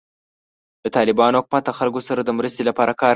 د 0.83 0.85
طالبانو 0.97 1.39
حکومت 1.39 1.63
د 1.65 1.71
خلکو 1.79 1.99
سره 2.07 2.21
د 2.23 2.29
مرستې 2.37 2.61
لپاره 2.69 2.91
کار 3.01 3.07
کوي. 3.07 3.09